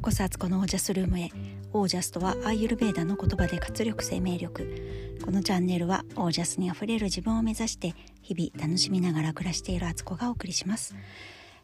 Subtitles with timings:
[0.00, 1.30] うこそアツコのオージャスルームへ。
[1.74, 5.18] オージャスとはアーユルベーダの言葉で活力生命力。
[5.22, 10.94] このチャンネルはオージャスにあふれる自分を目指して日々楽しみながら暮らしているアツコがお送りします。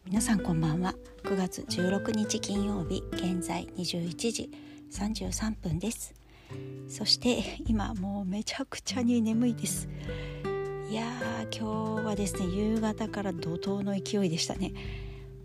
[0.05, 0.95] 皆さんこんばんは。
[1.25, 4.50] 9月16日金曜日現在21時
[4.93, 6.12] 33分です。
[6.89, 9.89] そして今もうめちゃくちゃに眠いです。
[10.91, 14.73] いやー今日はですね夕方から怒涛の勢いでしたね。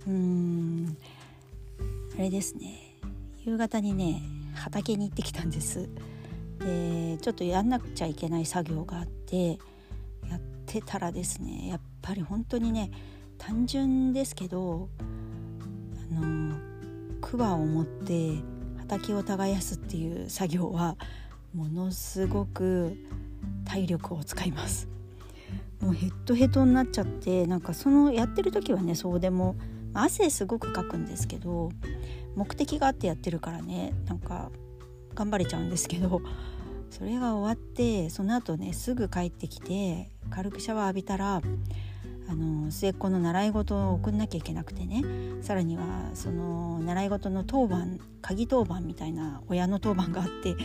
[0.06, 0.98] うーん
[2.16, 2.91] あれですね。
[3.46, 4.22] 夕方にね
[4.54, 5.90] 畑に行ってきたんです。
[6.60, 9.58] でちょっとやんなくちゃいけない作業があって
[10.30, 12.92] やってたらですねやっぱり本当にね
[13.40, 16.56] 単純ですけどあの
[17.20, 18.36] 桑を持って
[18.78, 20.96] 畑を耕すっていう作業は
[21.56, 22.96] ものすごく
[23.66, 24.88] 体力を使います。
[25.82, 29.56] もうヘッドヘッドになっちゃってなんかそのやってる時はねそうでも
[29.94, 31.72] 汗すごくかくんですけど
[32.36, 33.94] 目的があってやってるからね。
[34.08, 34.52] なんか
[35.16, 36.22] 頑張れちゃうんですけど。
[36.90, 41.42] それが終わってその後ねすぐ帰ってきて軽くシャワー浴びたら
[42.28, 45.04] あの末っ子の習い事を送んなきゃいけなくてね。
[45.42, 50.56] さらにはその習い事の当番鍵当番みたいな親の当番があって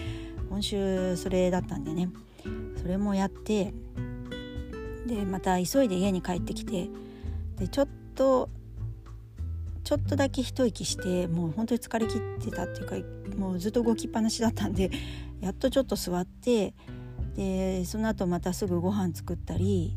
[0.50, 2.10] 今週それだったんでね。
[2.76, 3.72] それもやって
[5.06, 6.88] でまた急いで家に帰ってきて
[7.56, 8.48] でちょっと
[9.86, 12.86] ちょっとだけ一息してもう本当に疲れ切ってたっていう
[13.30, 14.90] かもうずっと動きっぱなしだったんで
[15.40, 16.74] やっとちょっと座って
[17.36, 19.96] でその後またすぐご飯作ったり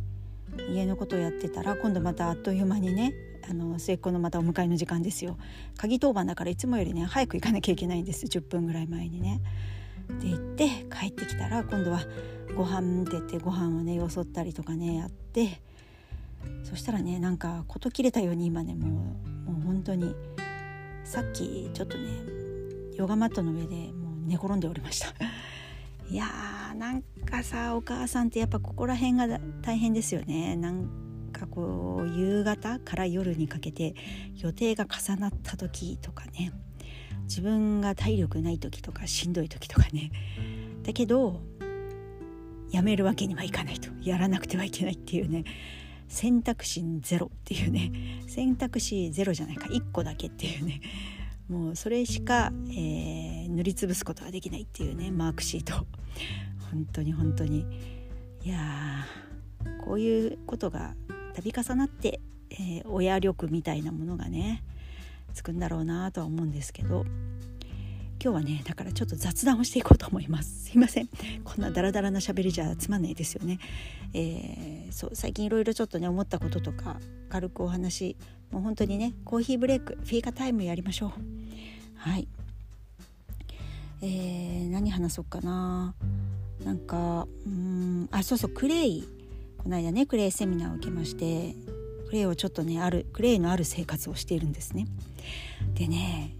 [0.70, 3.16] 家のことをやってたら今度またあっという間にね
[3.50, 5.40] あの末っ子のまたお迎えの時間ですよ
[5.76, 9.42] 鍵当番だからいつもよりね早く行かなきゃいけないんです10分ぐらい前にね。
[10.22, 12.02] で行って帰ってきたら今度は
[12.56, 15.62] ご飯って言ってご飯をねよそったりとかねやって
[16.64, 20.16] そしたらねなんか事切れたように今ねもうもう本当に
[21.04, 22.10] さっきちょっとね
[22.96, 25.08] ヨガマットの上でもう寝転んでおりました。
[26.10, 30.56] いやーなんかさお母さんってやっぱここら辺が大変ですよね。
[30.56, 30.88] なん
[31.32, 33.96] かこう夕方から夜にかけて
[34.36, 36.52] 予定が重なった時とかね。
[37.24, 40.12] 自分が体力ない時とかしんどい時とかね。
[40.84, 41.42] だけど
[42.72, 43.90] やめるわけにはいかないと。
[44.02, 45.44] やらなくてはいけないっていうね。
[46.10, 47.92] 選択肢ゼロっていうね
[48.28, 49.68] 選択肢ゼロじゃないか。
[49.68, 50.82] 1個だけっていうね。
[51.48, 55.86] もうそれしか、えー、塗りつぶすことができないっていうねマークシート。
[56.72, 57.66] 本当に本当に。
[58.44, 59.06] いや
[59.86, 60.96] こういうことが
[61.36, 62.22] 度重なって、
[62.52, 64.64] えー、親力みたいなものがね
[65.34, 67.06] つくんだろうなとは思うんですけど
[68.22, 70.66] 今日はねだからちょっと雑談をしていこうと思います。
[70.66, 71.10] すいません。
[71.44, 73.60] こんなダラダラな喋りじゃつまんないですよね、
[74.14, 76.98] えー、そう最近いろいろちょっとね思ったこととか
[77.30, 78.18] 軽くお話
[78.52, 81.12] もう本当にねコーヒーブレイクフィーカタイムやりましょう。
[81.96, 82.28] はい。
[84.02, 85.94] えー、何話そうかな。
[86.66, 89.08] なんかうんあそうそうクレイ。
[89.58, 91.56] この間ねクレイセミナーを受けまして
[92.08, 94.88] クレイをちょっとねあるクレイのある生活をしているんですね。
[95.74, 96.36] でね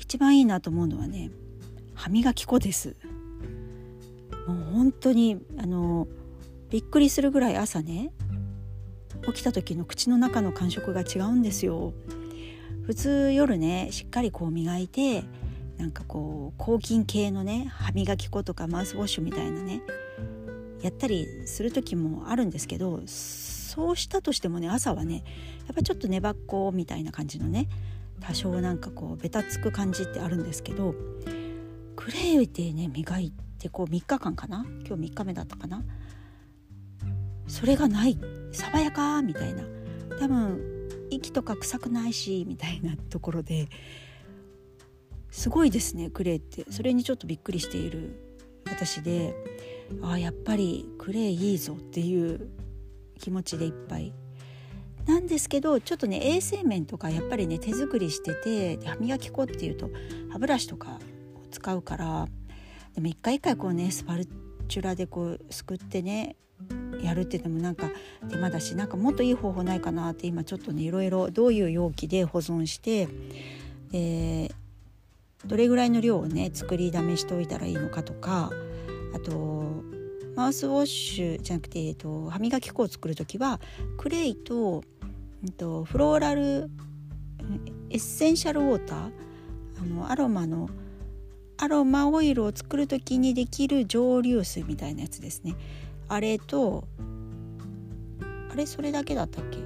[0.00, 1.30] 一番いいなと思うのはね
[1.94, 2.96] 歯磨き粉です。
[4.48, 6.08] もう本当にあの
[6.70, 8.10] びっくりするぐらい朝ね
[9.26, 11.92] 起きた時の口の中の感触が違うんですよ。
[12.86, 15.22] 普通夜ねしっかりこう磨いて
[15.76, 19.82] なんかこう抗菌系のね歯磨き粉とかマウスウォッシュみたいなね
[20.82, 25.22] やったりする時もあるんですけどそうしたとしてもね朝はね
[25.66, 27.68] やっぱちょっと粘っこみたいな感じのね
[28.20, 30.94] 多少なんかこうベタつく感じってあるんですけど
[31.96, 34.64] クレイでね磨いてこう3日間かな？
[34.86, 35.82] 今日3日目だったかな？
[37.46, 38.18] それがない。
[38.52, 39.64] 爽やかみたいな。
[40.18, 43.68] 多分息とか臭くないしみたいなところで
[45.30, 46.64] すごいですねクレイって。
[46.70, 48.14] それにちょっとびっくりしている
[48.66, 49.34] 私で
[50.02, 52.48] ああやっぱりクレイいいぞっていう
[53.18, 54.12] 気持ちでいっぱい
[55.10, 59.90] なんですけどちょっとね衛生面とかやっぱりね手作りしてて歯磨き粉っていうと
[60.30, 61.00] 歯ブラシとか
[61.34, 62.28] を使うから
[62.94, 64.28] でも一回一回こうねスパル
[64.68, 66.36] チュラでこうすくってね
[67.02, 67.90] やるって言ってもなんか
[68.28, 73.08] 手間だしなんかもっといい方法ないかなって今ちょっとねいろいろどういう容器で保存して
[73.90, 74.54] で
[75.44, 78.52] どれぐらいの量をね作りだめしておいたらいいのかとか
[79.12, 79.82] あと
[80.36, 83.60] マウスウォッシュじゃなくて、えっと、歯磨き粉を作る時は
[83.98, 84.82] クレイと、
[85.48, 86.70] と、フローラル
[87.90, 89.10] エッセンシャルウォーター
[89.80, 90.68] あのアロマの
[91.56, 95.54] アロマオイルを作る時にできる蒸留水みたいなやつですね。
[96.08, 96.84] あれと
[98.52, 99.58] あれそれだけだったっけ？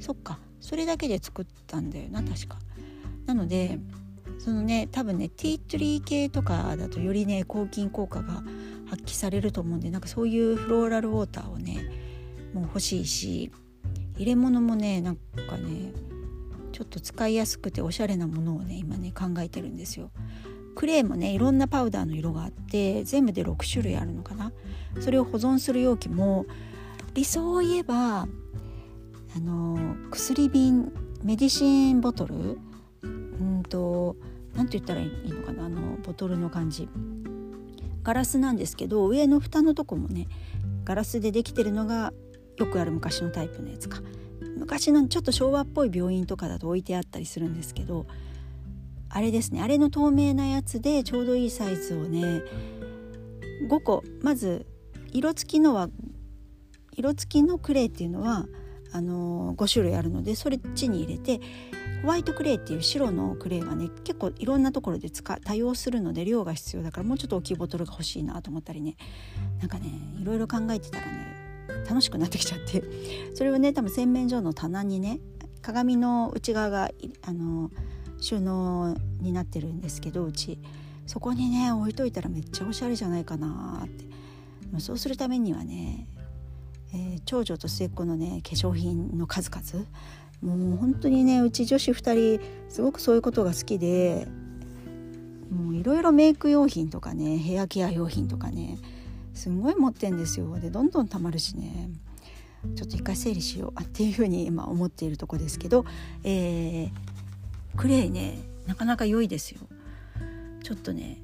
[0.00, 0.38] そっか。
[0.60, 2.58] それだけで作ったんだよな確か。
[3.26, 3.78] なので
[4.38, 8.42] そのね多分ねティートリー系とかだとよりね抗菌効果が
[8.86, 11.83] 発揮されると思うんでなんかそういうフローラルウォーターをね
[12.54, 13.50] も欲しいし
[14.16, 15.92] 入れ物もねなんかね
[16.72, 20.10] ちょっと使いやすくておしゃれなものをね今ね考えてるんですよ。
[20.74, 24.52] クレーもねいろんなパウダーの色があって全部で6種類あるのかな
[25.00, 26.46] それを保存する容器も
[27.14, 28.28] 理想を言えばあ
[29.40, 30.92] の薬瓶
[31.22, 32.58] メディシンボトル
[33.02, 34.16] うんと
[34.54, 36.88] 何て言ったらいいのかなあのボトルの感じ
[38.02, 40.28] ガラスなんですけど上の蓋のとこもね
[40.84, 42.12] ガラスでできてるのが
[42.56, 44.00] よくある昔のタイプのやつか。
[44.56, 48.06] 昔のちょっと昭和っぽい病院とかだと置いてあったりするんですけど
[49.08, 49.62] あれですね。
[49.62, 52.42] あれの透明なやつでちょうどいいサイズをね
[53.68, 54.02] 5個。
[54.22, 54.66] まず
[55.12, 55.88] 色付きのは
[56.92, 58.46] 色付きのクレイっていうのは
[58.92, 61.40] あの5種類あるのでそれっちに入れて
[62.02, 68.96] ホワイトクレイっていう白のクレイはね結構いろんなところで使多用するので量が必要だからもうちょっと大きいボトルが欲しいなと思ったりね。
[69.60, 69.90] なんかね
[70.20, 71.33] いろいろ考えてたらね
[71.84, 72.82] 楽しくなってきちゃって。
[73.34, 75.20] それをね多分洗面所の棚にね
[75.62, 76.90] 鏡の内側が
[77.22, 77.70] あの
[78.20, 80.58] 収納になってるんですけどうち。
[81.06, 84.04] そこにね置いといたらめっちゃおしゃれじゃないかなって。
[84.80, 86.08] そうするためにはね、
[86.92, 89.86] えー、長女と末っ子のね化粧品の数々。
[90.42, 94.26] もう本当にねうち女子2人すごくそういうことが好きで。
[95.50, 98.78] もういろいろメイク用品とかねヘアケア用品とかね
[99.34, 100.58] すんごい持ってんですよ。
[100.58, 101.90] でどんどんたまるしね。
[102.76, 105.84] ちょっと一回整理しようっていうふうに今思っているとこですけど、
[106.22, 106.90] えー、
[107.76, 109.60] クレイねなかなか良いですよ。
[110.62, 111.18] ちょっとね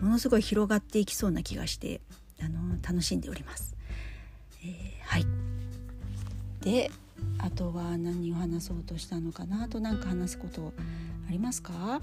[0.00, 2.00] ものすごい広がっていきそうな気がして
[2.40, 3.76] あの楽しんでおります。
[4.64, 4.72] えー、
[5.02, 5.26] はい。
[6.62, 6.90] で
[7.36, 9.64] あとは何を話そうとしたのかな？
[9.64, 10.72] あと何か話すこと
[11.28, 12.00] ありますか？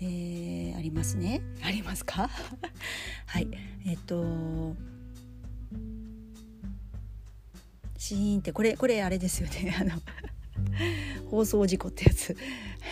[0.00, 1.40] えー、ありますね。
[1.62, 2.28] ありますか？
[3.26, 3.48] はい。
[3.86, 4.74] えっと
[7.98, 9.74] シーンってこれこれあれですよね。
[9.80, 9.92] あの
[11.30, 12.36] 放送事故ってやつ。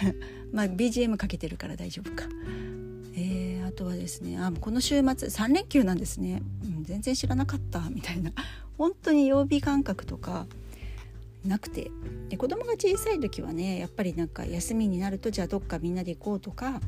[0.52, 2.24] まあ BGM かけてるから大丈夫か。
[3.14, 7.90] えー、あとはですねあこの週末3連休なんですね、うん、全然知らなかった。
[7.90, 8.32] みたいな。
[8.78, 10.46] 本当に曜日感覚とか
[11.44, 11.90] なくて
[12.28, 16.80] で子供が小さい時はねやっぱりなんか休みになるとじゃあどっかみんなで行こうとか、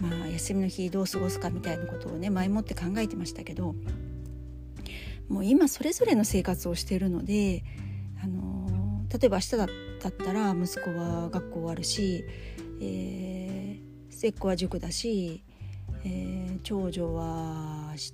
[0.00, 3.74] まあ、休みの日どう過ごすかみたいなことをね前もって考えてましたけど
[5.28, 7.62] もう今それぞれの生活をしているので、
[8.22, 12.24] あの例えば明日だったら息子は学校終わるし、
[12.80, 15.44] えー、末っ子は塾だし、
[16.04, 18.12] えー、長女は明日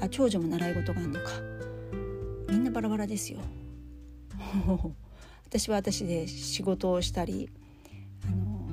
[0.00, 1.30] あ長女も習い事があるのか
[2.48, 3.38] みんなバラバラですよ。
[5.46, 7.50] 私は私で仕事をしたり
[8.26, 8.68] あの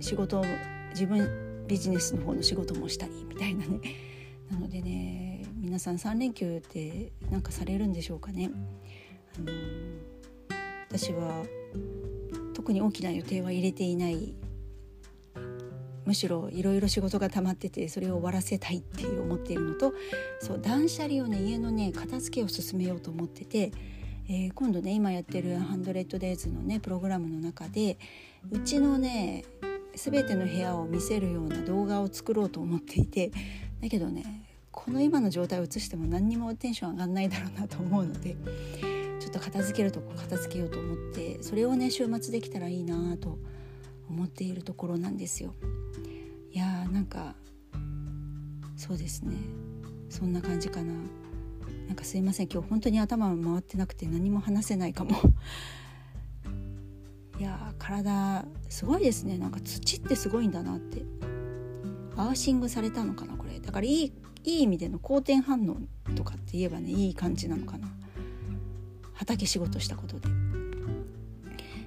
[0.00, 0.44] 仕事を
[0.90, 3.80] 自分ビジネスの方の仕事もしたりみたいなね。
[4.50, 8.50] なのでね皆さん3連休って何かされるんでしょうかね。
[9.36, 9.46] あの
[10.88, 11.44] 私は
[12.52, 14.34] 特に大きな予定は入れていない。
[16.04, 19.94] むしろいろいろ仕事が溜まっててそれを終わらせたいって思っているのと
[20.38, 23.72] そう断捨離をね家のね片付けを進めようと思ってて
[24.28, 27.98] えー、今度ね今やってる「ハンドレッドデイズのねプログラムの中で
[28.50, 29.44] うちのね
[29.94, 33.30] 全ての部屋を見せるような動画を作ろうと思っていて
[33.80, 38.36] だけどねこの今の状態を映しても何にもテンション上がんないだろうなと思うので
[39.20, 43.38] ちょっと片付けるとこ片付けようと思ってそれをね週末できたらいいなと
[44.08, 45.54] 思っているところなんですよ。
[46.50, 47.34] いやーなんか
[48.76, 49.36] そうですね
[50.10, 50.92] そんな感じかな。
[51.86, 55.12] なんかすいません今日本当に頭回ってなくて何も話せないかも。
[57.38, 59.38] いや体すごいですね。
[59.38, 61.04] なんか土ってすごいんだなって。
[62.16, 63.58] アーシングされたのかなこれ。
[63.60, 64.12] だからいい
[64.44, 65.78] いい意味での好転反応
[66.14, 67.88] とかって言えばねいい感じなのかな。
[69.14, 70.28] 畑仕事したことで。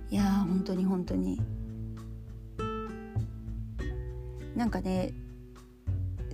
[0.10, 1.42] いやー本当に本当に。
[4.56, 5.14] なんかね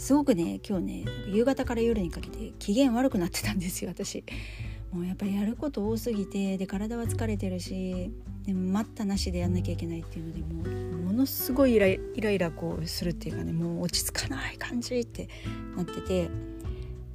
[0.03, 4.25] すごくね今日ね夕方から夜にかけて機嫌悪くなってたんですよ私。
[4.91, 8.11] もうやっぱりやること多すぎてで体は疲れてるし
[8.45, 15.29] でも待ったなしでやんなきゃいけないっていうのでもうものすごいイライラこうするっていうかねもう落ち着かない感じって
[15.77, 16.29] なってて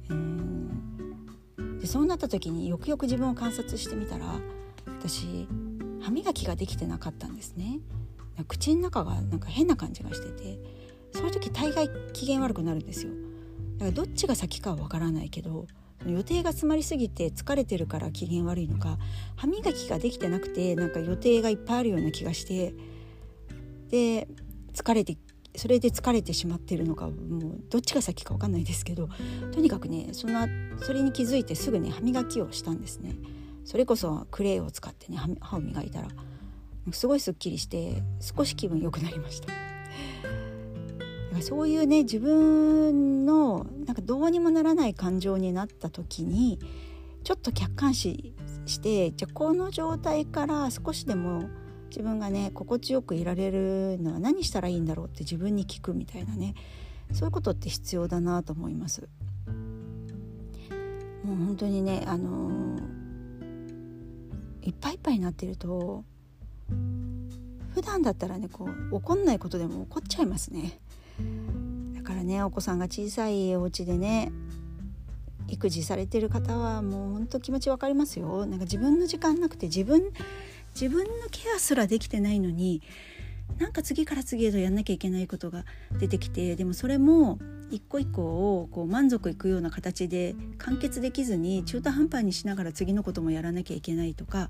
[0.09, 4.25] うんでそうなった時によくよく自分を観察してみたら
[4.99, 5.47] 私
[6.01, 7.81] 歯磨きができてなかったんですね。
[8.47, 10.78] 口の中がなんか変な感じがしてて
[11.13, 13.11] そういう時大概機嫌悪くなるんですよ。
[13.77, 15.67] だからどっちが先かはわからないけど
[16.05, 18.97] 予定が詰まりすぎて疲れてるから機嫌悪いのか
[19.35, 22.73] 歯磨きができてなくてなんか予定がいっぱいあるような気がして
[23.89, 24.27] で
[24.73, 25.17] 疲れて
[25.55, 29.09] それで疲れてしまってるのかもうどっちが先か分かんないですけど
[29.51, 30.47] とにかくねその
[30.81, 33.15] それに気づいてすぐね歯磨きをしたんですね。
[33.65, 36.07] それこそクレイを使ってね歯を磨いたら
[36.91, 39.53] すごいすっきりして少し気分良くなりました。
[41.41, 46.59] そういうね自分のなんかどうにもならない感情になった時に
[47.23, 48.33] ちょっと客観視
[48.65, 51.49] してじゃこの状態から少しでも
[51.89, 56.55] 自分がね心地よくいられるのは何したらいいんだろうって自分に聞くみたいなね
[57.13, 59.09] そういうことって必要だなと思います。
[61.23, 66.03] もう本当にねあのー、いっぱいいっぱいになってると
[67.73, 70.79] 普段だったらねこう怒んないことでも怒っちゃいますね。
[71.95, 74.31] だからねお子さんが小さいお家でね
[75.47, 78.45] 育児されてる方はもうほんと気持ち分かりますよ。
[78.45, 80.11] なんか自分の時間なくて自分
[80.73, 82.81] 自分のケアすらできてないのに
[83.57, 85.65] なんか次から次へとやんなきゃいけないことが
[85.99, 87.39] 出てきてでもそれも
[87.71, 94.49] 一個一個をこう満足いくような形で完結できずに中途半端にしながら次のこともやらなきゃいけないとか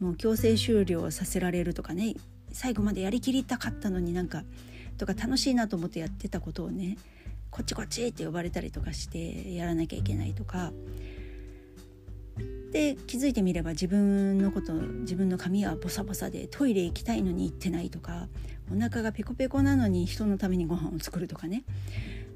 [0.00, 2.14] もう強制終了させられるとかね
[2.52, 4.44] 最後までやりきりたかったのになんか
[4.96, 6.98] とか楽しいなと思ってやってたことをね
[7.50, 10.72] こっちこっちって呼ばれたりとかしてやらなきゃいけないとか
[12.72, 18.28] で気づいてみれば自分のこと自分の髪はボサボサでトイレ行きたいのに行ってないとか
[18.70, 21.64] お腹がペコペコなのに人のためにご飯を作るとかね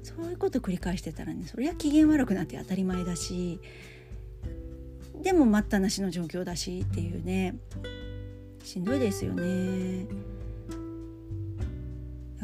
[0.01, 3.59] そういうこと繰り返してたらねそれは機嫌悪くなって当たり前だし
[5.21, 7.55] でも待ったなしの状況だしっていうね
[8.63, 10.05] しんどいですよね。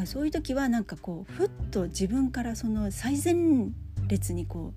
[0.05, 3.69] そういう時はなんかこうふっと自分からその最前
[4.07, 4.73] 列にこ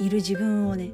[0.00, 0.90] ういる自分をね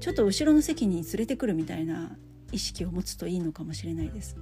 [0.00, 2.16] ちょっと後ろの席に連れてくるみたいな
[2.52, 4.36] 意識を持つといいのかもしれないです。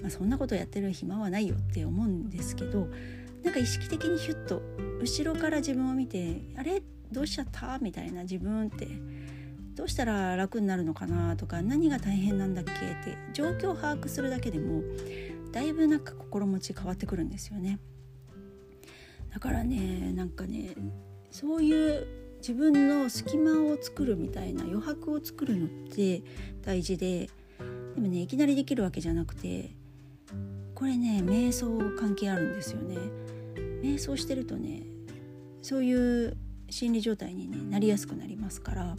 [0.00, 2.88] まあ、そんなことやってる暇はないよって思うんですけど
[3.42, 4.62] なんか意識的にヒュッと
[5.00, 6.82] 後ろから自分を見て「あれ？
[7.10, 8.86] どうしちゃった?」みたいな自分って
[9.74, 14.82] どうしたら楽になるのかなとか何が大変なんだっけって状況を把握するだけでも
[15.52, 17.78] だいぶなんか心持ち変わってくるんですよね。
[19.32, 20.74] だからねなんかね
[21.30, 22.06] そういう
[22.38, 26.22] 自分の隙間を作るみたいな余白を作るのって
[26.64, 27.28] 大事で
[27.94, 29.70] でもねいきなりできるわけじゃなくて
[30.74, 32.96] これね瞑想関係あるんですよね。
[33.82, 34.82] 瞑想してるとね
[35.62, 36.36] そういう
[36.70, 38.96] 心理状態に、ね、なりやすくなりますから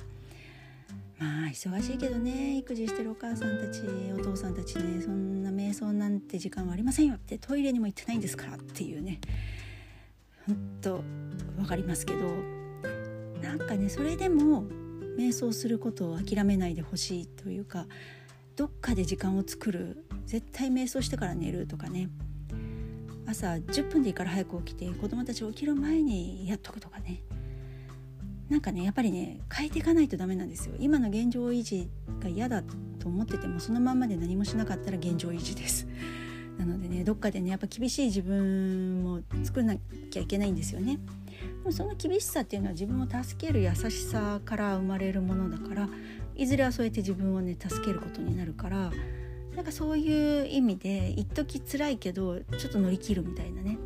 [1.50, 3.82] あ忙しいけどね育児してるお母さんたち
[4.18, 9.20] お父さんたちねそんな瞑想なんて時間はありませんよってトイレにも行ってないんですからっていうね。
[10.46, 11.03] ほんと
[11.58, 12.27] 分かりますけど
[13.41, 14.63] なんかねそれでも
[15.18, 17.86] 瞑想することを諦めないでほしいというか
[18.56, 22.10] どっかで時間を作る絶対瞑想してから寝るとかね。
[23.27, 27.22] 朝10分でいいから早く起きて子供たち起きる前にやっとくとかね。
[28.50, 30.75] なんかねやっぱりね変えていかないとダメなんですよ。
[30.79, 31.88] 今の現状維持
[32.20, 35.88] が嫌だと思っててもそのまんまで何もしなかったら現状維持です。
[36.58, 39.77] なのでねどっかでねやっぱ厳しい自分も作らな
[40.10, 41.00] きゃいけないんですよね。
[41.60, 45.89] でもその厳しさっていうのは自分を助ける優しさから生まれるものだから
[46.36, 48.91] いずれはそうやって自分をね助けることになるから
[49.56, 53.77] なんかそういう意味で一時辛いけどちょっと乗り切るみたいなね。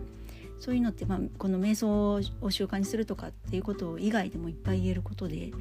[0.64, 5.52] そういうのって、まあ、この瞑想を習慣にするとかっていうこと以外でもいっぱい言えることで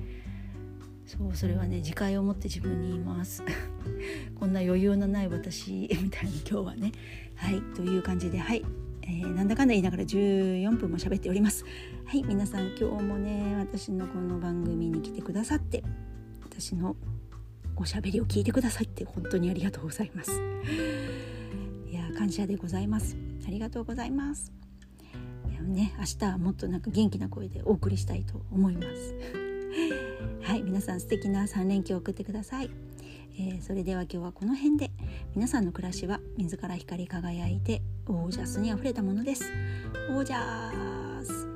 [1.07, 3.43] そうそれはね自戒を持って自分に言います。
[4.39, 6.93] こんな余裕のない私みたいに今日はね。
[7.35, 8.65] はいという感じではい、
[9.03, 11.65] えー、なんだかんだ言いながら14分も喋っております。
[12.05, 15.83] はい皆さん今日もね私のこの番組に来てくださって
[16.45, 16.95] 私の
[17.75, 20.31] おしゃべりを聞いてくださって本当にありがとうございます。
[21.91, 23.17] いや感謝でございます。
[23.45, 24.53] ありがとうございます
[25.69, 29.15] ね明日はもっとなんか元気な声でお送りしたいと思います。
[30.43, 32.71] はい皆さん素敵な3連休を送ってください、
[33.39, 34.91] えー、それでは今日はこの辺で。
[35.35, 39.51] 皆さんの暮らしは自ら光り輝いてオージャスにあふれたものです。
[40.11, 41.49] オージャス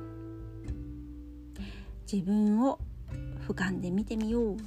[2.11, 2.79] 自分を
[3.47, 4.57] 俯瞰で見てみよう。